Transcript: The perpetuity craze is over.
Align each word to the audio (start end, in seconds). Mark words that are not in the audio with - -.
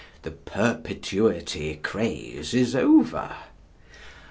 The 0.23 0.31
perpetuity 0.31 1.75
craze 1.75 2.55
is 2.55 2.75
over. 2.75 3.35